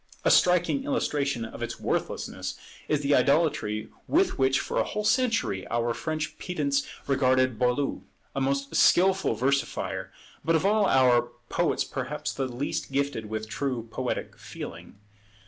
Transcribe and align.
A 0.25 0.31
striking 0.31 0.83
illustration 0.83 1.45
of 1.45 1.61
its 1.61 1.79
worthlessness 1.79 2.57
is 2.87 3.01
the 3.01 3.13
idolatry 3.13 3.89
with 4.07 4.39
which 4.39 4.59
for 4.59 4.79
a 4.79 4.83
whole 4.83 5.03
century 5.03 5.67
our 5.67 5.93
French 5.93 6.39
pedants 6.39 6.87
regarded 7.05 7.59
Boileau; 7.59 8.01
a 8.35 8.41
most 8.41 8.73
skilful 8.75 9.35
versifier, 9.35 10.11
but 10.43 10.55
of 10.55 10.65
all 10.65 10.87
our 10.87 11.29
poets 11.49 11.83
perhaps 11.83 12.33
the 12.33 12.47
least 12.47 12.91
gifted 12.91 13.27
with 13.27 13.47
true 13.47 13.87
poetic 13.91 14.35
feeling. 14.39 14.95